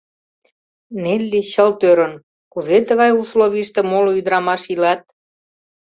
[1.01, 2.13] Нелли чылт ӧрын,
[2.51, 5.01] кузе тыгай условийыште моло ӱдрамаш илат?